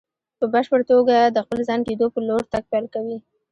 په 0.39 0.45
بشپړ 0.53 0.79
توګه 0.91 1.15
د 1.35 1.37
خپل 1.45 1.59
ځان 1.67 1.81
کېدو 1.87 2.05
په 2.13 2.19
لور 2.27 2.41
تګ 2.51 2.63
پيل 2.71 2.85
کوي. 2.93 3.17